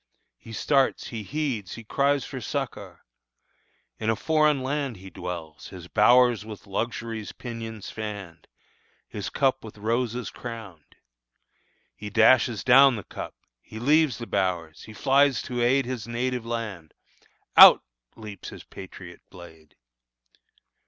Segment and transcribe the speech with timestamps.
[0.39, 3.05] He starts, he heeds Her cries for succor.
[3.99, 8.47] In a foreign land He dwells; his bowers with luxury's pinions fanned,
[9.07, 10.95] His cup with roses crowned.
[11.95, 16.47] He dashes down The cup, he leaves the bowers; he flies to aid His native
[16.47, 16.95] land.
[17.55, 17.83] Out
[18.15, 19.75] leaps his patriot blade!